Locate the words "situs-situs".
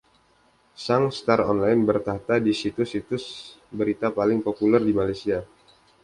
2.61-3.25